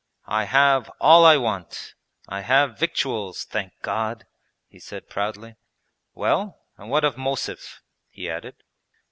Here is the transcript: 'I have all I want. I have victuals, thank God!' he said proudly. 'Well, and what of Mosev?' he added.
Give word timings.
'I 0.25 0.45
have 0.45 0.91
all 0.99 1.23
I 1.25 1.37
want. 1.37 1.93
I 2.27 2.41
have 2.41 2.79
victuals, 2.79 3.43
thank 3.43 3.71
God!' 3.83 4.25
he 4.67 4.79
said 4.79 5.07
proudly. 5.11 5.57
'Well, 6.15 6.59
and 6.75 6.89
what 6.89 7.03
of 7.03 7.17
Mosev?' 7.17 7.81
he 8.09 8.27
added. 8.27 8.63